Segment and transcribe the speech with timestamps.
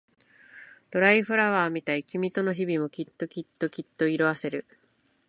[0.89, 4.65] ドライフラワーみたい君との日々もきっときっときっと色あせる